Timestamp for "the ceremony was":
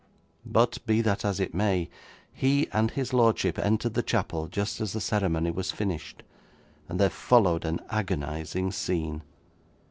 4.93-5.69